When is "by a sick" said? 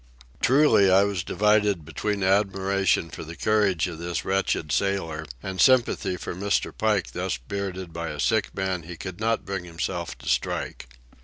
7.93-8.55